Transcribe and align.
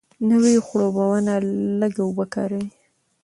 نوې 0.29 0.55
خړوبونه 0.65 1.33
لږه 1.79 2.01
اوبه 2.05 2.25
کاروي. 2.33 2.67